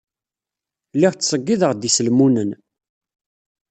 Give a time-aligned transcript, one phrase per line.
[0.95, 2.49] Lliɣ ttṣeyyideɣ-d iselmunen.